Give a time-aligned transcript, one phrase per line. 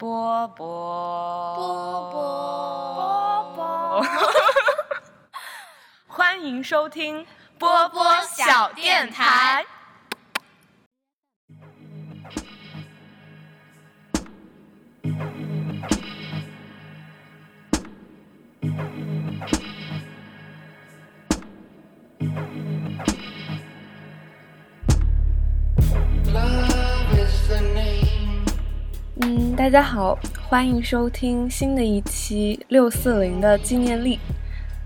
[0.00, 4.06] 波波波波波，
[6.08, 7.26] 欢迎收听
[7.58, 9.62] 波波小电台。
[29.60, 30.18] 大家好，
[30.48, 34.18] 欢迎收听新的一期六四零的纪念历。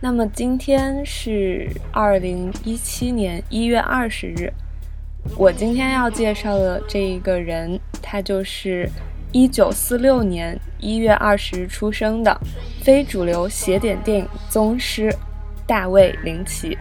[0.01, 4.53] 那么今天是二零一七年一月二十日，
[5.39, 8.91] 我今天要介绍的这一个人，他就是
[9.31, 12.37] 一九四六年一月二十日出生的
[12.83, 15.15] 非主流邪典电影宗师
[15.69, 16.77] 大卫林奇。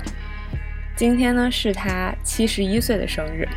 [0.96, 3.48] 今天呢是他七十一岁的生日。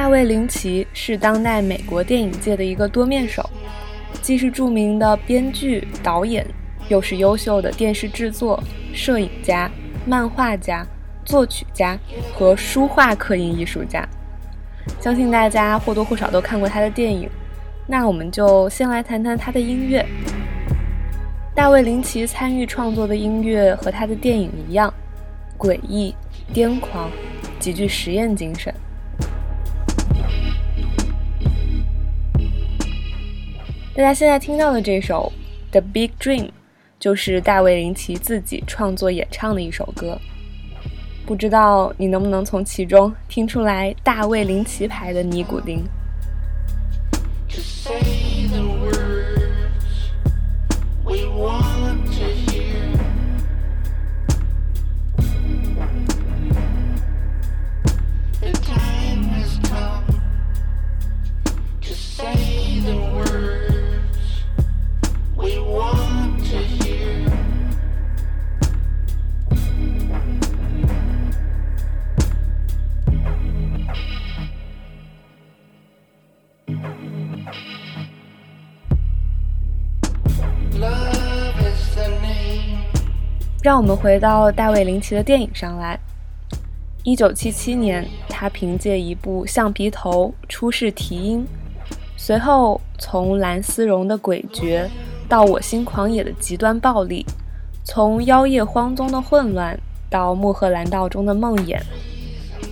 [0.00, 3.44] 大卫·林奇是当代美国电影界的一个多面手，
[4.22, 6.42] 既是著名的编剧、导演，
[6.88, 8.58] 又是优秀的电视制作、
[8.94, 9.70] 摄影家、
[10.06, 10.86] 漫画家、
[11.22, 11.98] 作曲家
[12.32, 14.08] 和书画刻印艺术家。
[14.98, 17.28] 相信大家或多或少都看过他的电影，
[17.86, 20.02] 那我们就先来谈谈他的音乐。
[21.54, 24.90] 大卫·林奇参与创作的音乐和他的电影一样，
[25.58, 26.14] 诡异、
[26.54, 27.10] 癫狂，
[27.58, 28.74] 极具实验精神。
[34.00, 35.30] 大家现在听到的这首
[35.72, 36.46] 《The Big Dream》，
[36.98, 40.18] 就是大卫·林奇自己创作演唱的一首歌。
[41.26, 45.84] 不知道你能不能从其中听出来大卫·林奇牌的尼古丁？
[83.70, 85.96] 让我们回到大卫·林奇的电影上来。
[87.04, 91.46] 一九七七年，他凭借一部《橡皮头》出世提音，
[92.16, 94.88] 随后从蓝丝绒的诡谲
[95.28, 97.24] 到我心狂野的极端暴力，
[97.84, 99.78] 从妖夜荒踪的混乱
[100.10, 101.78] 到穆赫兰道中的梦魇。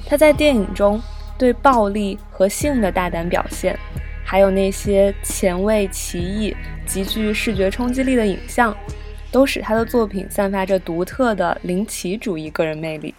[0.04, 1.00] 他在电影中
[1.38, 3.78] 对暴力和性的大胆表现，
[4.24, 8.76] 还有那些前卫、奇异、极具视觉冲击力的影像。
[9.30, 13.14] 都使他的作品散发着独特的灵奇主义个人魅力。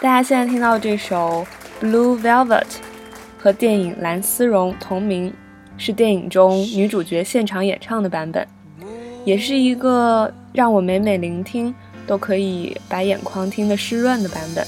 [0.00, 1.46] 大家现在听到这首
[1.84, 2.62] 《Blue Velvet》
[3.38, 5.32] 和电影《蓝丝绒》同名，
[5.78, 8.46] 是电影中女主角现场演唱的版本，
[9.24, 11.74] 也是一个让我每每聆听
[12.06, 14.66] 都可以把眼眶听得湿润的版本。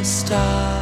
[0.00, 0.79] the stars.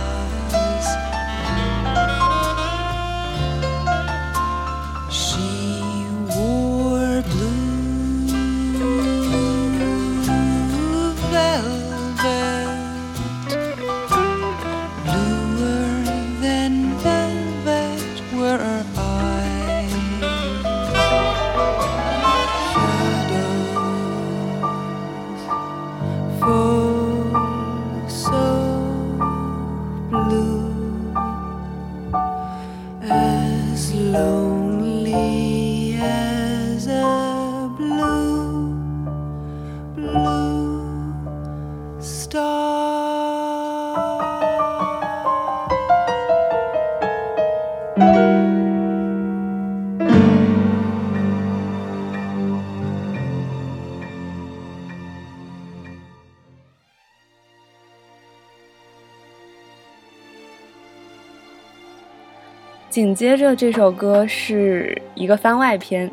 [62.98, 66.10] 紧接着这首歌是一个番外篇，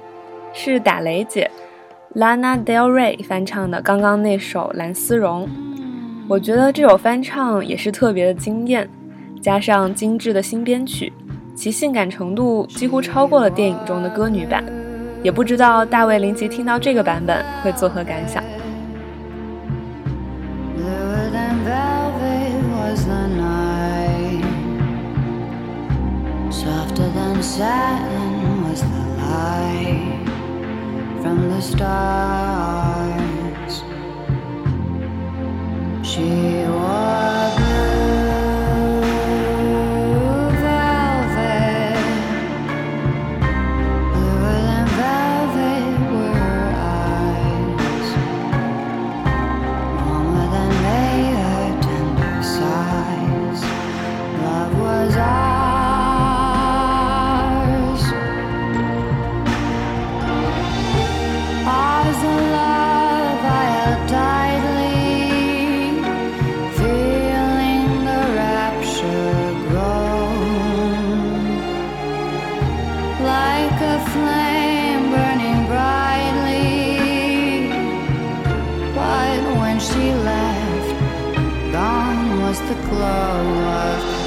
[0.53, 1.49] 是打雷姐
[2.13, 5.47] Lana Del Rey 翻唱的刚刚那首《蓝丝绒》。
[6.27, 8.87] 我觉得这首翻唱也是特别的惊艳，
[9.41, 11.11] 加上精致的新编曲，
[11.55, 14.63] 其性感程度几乎超过了电影中的歌女版。
[15.23, 18.43] 也不知道大卫林奇听到这个版本会作何感想。
[27.45, 30.25] satin was the light
[31.21, 32.93] from the stars.
[36.03, 37.64] She was.
[82.89, 84.24] glow of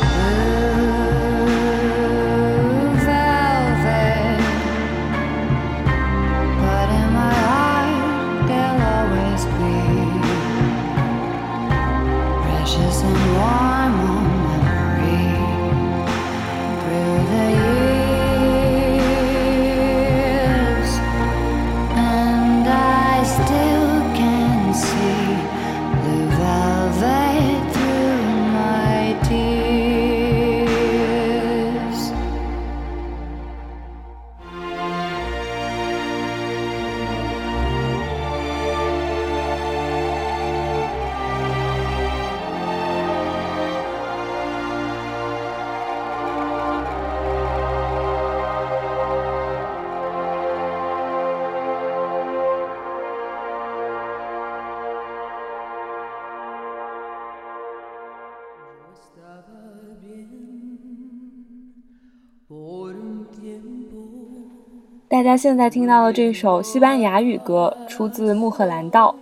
[65.19, 69.13] 大家现在听到的这首西班牙语歌出自《穆赫兰道》，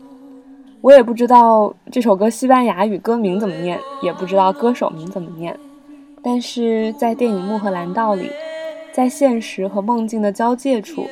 [0.82, 5.58] 我也不知道这首歌西班牙语歌名怎么念，也不知道歌手名怎么念。
[6.22, 8.30] 但是在电影《穆赫兰道》里，
[8.92, 11.06] 在现实和梦境的交界处，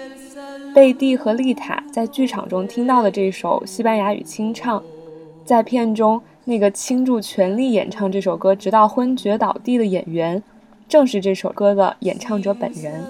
[0.74, 4.82] 贝蒂和丽塔在剧场中听到的这首西班牙语清唱，
[5.46, 10.42] 在片中那个倾注全力演唱这首歌直到昏厥倒地的演员，
[10.86, 13.02] 正是这首歌的演唱者本人。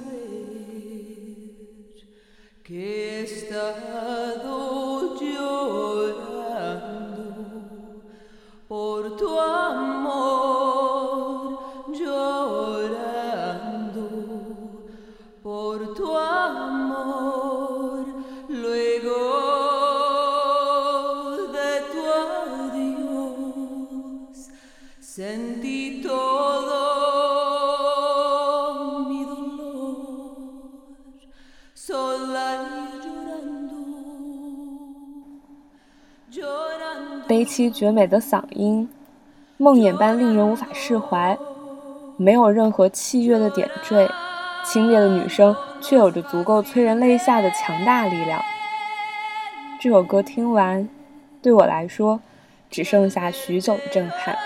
[2.64, 4.53] que he estado
[37.26, 38.86] 悲凄绝美的嗓音，
[39.56, 41.38] 梦魇般令人无法释怀，
[42.18, 44.06] 没有任何器乐的点缀，
[44.62, 48.42] 清冽的女声却有着足够催人泪下的强大力量。
[49.80, 50.86] 这首歌听完，
[51.40, 52.20] 对我来说，
[52.70, 54.34] 只剩下许久的震撼。《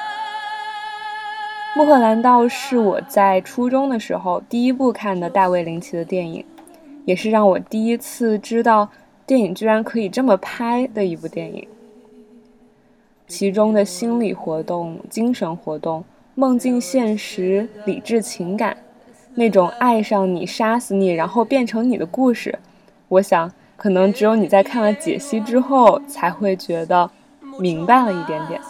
[1.75, 6.45] 穆赫兰道》是我在初中的时候第一部看的大卫林奇的电影，
[7.05, 8.89] 也是让我第一次知道
[9.27, 11.67] 电影居然可以这么拍的一部电影。
[13.29, 16.03] 其中的心理活动精神活动
[16.35, 18.77] 梦境现实理智情感
[19.35, 22.59] 那种爱上你杀死你然后变成你的故事。
[23.09, 27.11] 我想可能只有你在看了解析之后才会觉得
[27.59, 28.61] 明白了一点点。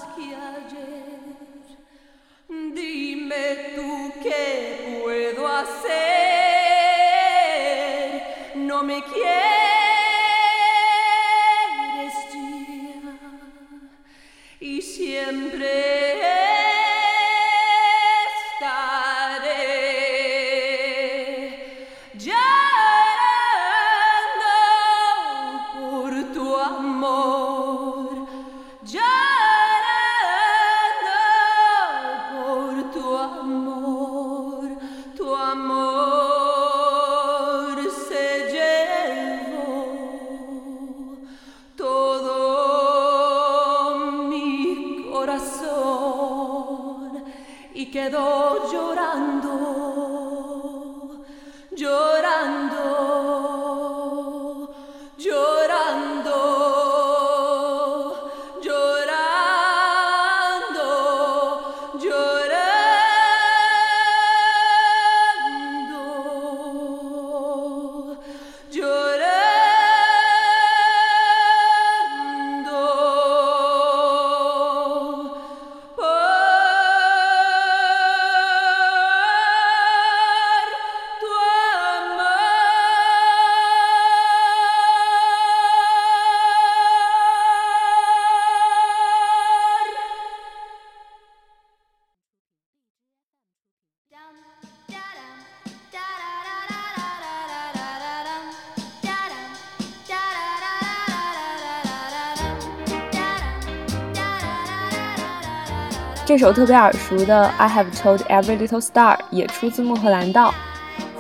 [106.29, 110.53] 这首特别耳熟的《I Have Told Every Little Star》也出自《穆赫兰道》，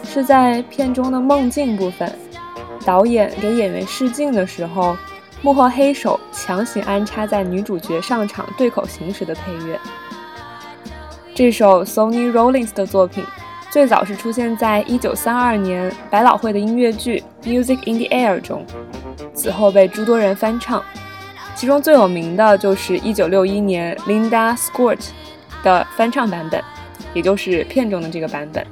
[0.06, 2.12] 是在片中的梦境部分，
[2.84, 4.94] 导演给演员试镜的时候，
[5.40, 9.80] 幕后黑手强行安插在女主角上场对口型时的配乐。
[11.34, 13.24] 这首 Sonny Rollins 的作品，
[13.70, 18.62] 最早是出现在1932年百老汇的音乐剧《Music in the Air》中，
[19.32, 20.84] 此后被诸多人翻唱。
[21.58, 25.08] 其中最有名的就是1961年 Linda Scott
[25.64, 26.62] 的翻唱版本，
[27.12, 28.64] 也就是片中的这个版本。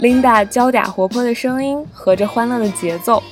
[0.00, 3.22] Linda 娇嗲活泼的声音和着欢乐的节奏，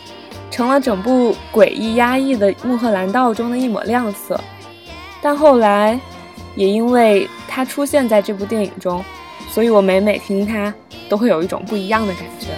[0.51, 4.41] 成了整部诡异压抑的《穆赫兰道》中的一抹亮色。
[5.23, 5.99] 但后来，
[6.57, 9.05] 也因为她出现在这部电影中，
[9.49, 10.75] 所以我每每听她，
[11.09, 12.49] 都会有一种不一样的感觉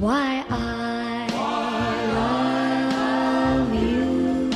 [0.00, 1.26] Why I
[2.14, 4.50] love you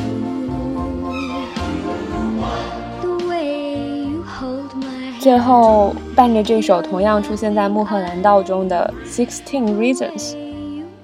[3.01, 10.37] The way you hold my 最后，伴着这首同样出现在《穆赫兰道》中的《Sixteen Reasons》，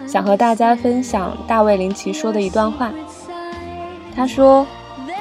[0.07, 2.93] 想和大家分享大卫林奇说的一段话。
[4.15, 4.65] 他说：“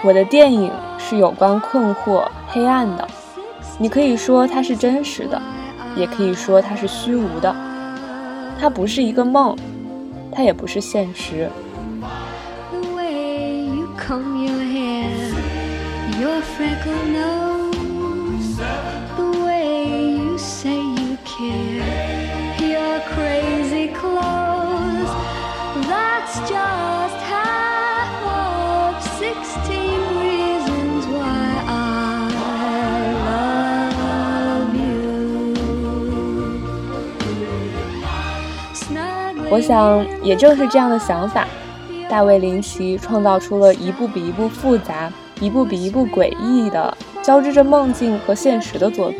[0.05, 3.07] 我的电影是有关困惑、黑暗的。
[3.79, 5.41] 你可以说它是真实的，
[5.95, 7.55] 也可以说它是虚无的。
[8.59, 9.55] 它不是一个梦，
[10.31, 11.49] 它也不是现实。
[39.49, 41.47] 我想，也正是这样的想法，
[42.09, 49.19] 大卫林奇创造出了一部比一部复杂、一部比一部诡异的交织着梦境和现实的作品。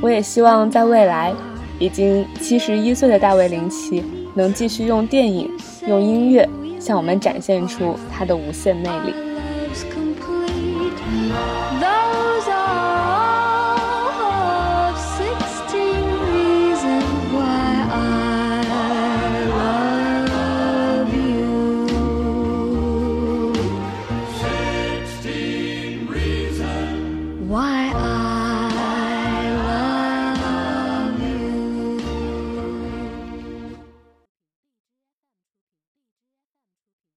[0.00, 1.32] 我也希望在未来，
[1.78, 4.02] 已经七十一岁的大卫林奇
[4.34, 5.50] 能继续用电影、
[5.86, 6.48] 用音乐
[6.80, 9.14] 向我们展现出他的无限魅力。